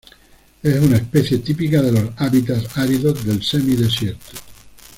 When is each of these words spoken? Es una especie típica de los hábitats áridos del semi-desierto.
Es 0.63 0.79
una 0.79 0.97
especie 0.97 1.37
típica 1.37 1.79
de 1.79 1.91
los 1.91 2.09
hábitats 2.19 2.75
áridos 2.75 3.23
del 3.23 3.43
semi-desierto. 3.43 4.25